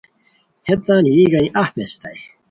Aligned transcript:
ہیتان 0.67 1.03
یی 1.15 1.23
گانی 1.31 1.49
اف 1.61 1.69
پیڅھیتائے 1.75 2.17